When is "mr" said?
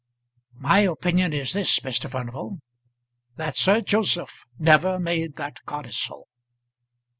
1.81-2.09